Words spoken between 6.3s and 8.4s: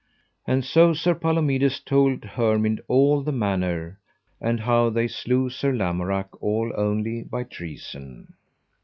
all only by treason.